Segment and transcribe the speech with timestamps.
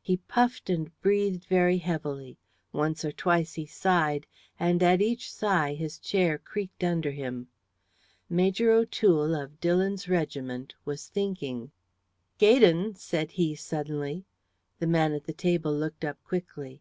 [0.00, 2.38] He puffed and breathed very heavily;
[2.70, 7.48] once or twice he sighed, and at each sigh his chair creaked under him.
[8.30, 11.72] Major O'Toole of Dillon's regiment was thinking.
[12.38, 14.24] "Gaydon," said he, suddenly.
[14.78, 16.80] The man at the table looked up quickly.